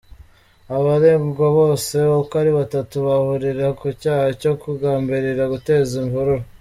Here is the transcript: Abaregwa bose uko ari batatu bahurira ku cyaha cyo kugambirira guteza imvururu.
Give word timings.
Abaregwa 0.77 1.47
bose 1.57 1.95
uko 2.21 2.33
ari 2.41 2.51
batatu 2.59 2.95
bahurira 3.07 3.67
ku 3.79 3.85
cyaha 4.01 4.27
cyo 4.41 4.51
kugambirira 4.61 5.43
guteza 5.53 5.93
imvururu. 6.03 6.43